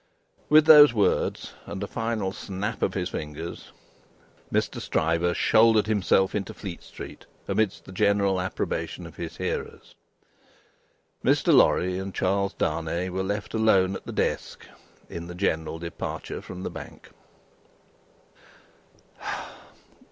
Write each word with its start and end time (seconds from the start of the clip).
With 0.49 0.65
those 0.65 0.95
words, 0.95 1.53
and 1.67 1.83
a 1.83 1.85
final 1.85 2.31
snap 2.31 2.81
of 2.81 2.95
his 2.95 3.09
fingers, 3.09 3.71
Mr. 4.51 4.81
Stryver 4.81 5.35
shouldered 5.35 5.85
himself 5.85 6.33
into 6.33 6.55
Fleet 6.55 6.81
street, 6.81 7.27
amidst 7.47 7.85
the 7.85 7.91
general 7.91 8.41
approbation 8.41 9.05
of 9.05 9.17
his 9.17 9.37
hearers. 9.37 9.93
Mr. 11.23 11.53
Lorry 11.53 11.99
and 11.99 12.15
Charles 12.15 12.53
Darnay 12.55 13.09
were 13.09 13.21
left 13.21 13.53
alone 13.53 13.95
at 13.95 14.07
the 14.07 14.11
desk, 14.11 14.65
in 15.07 15.27
the 15.27 15.35
general 15.35 15.77
departure 15.77 16.41
from 16.41 16.63
the 16.63 16.71
Bank. 16.71 17.11